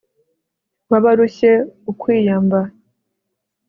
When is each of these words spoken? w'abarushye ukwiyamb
w'abarushye 0.89 1.51
ukwiyamb 1.91 2.51